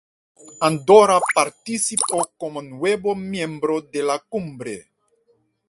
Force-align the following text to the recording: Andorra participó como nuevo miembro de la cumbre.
Andorra 0.61 1.19
participó 1.35 2.31
como 2.35 2.63
nuevo 2.63 3.13
miembro 3.13 3.81
de 3.81 4.01
la 4.01 4.17
cumbre. 4.17 4.87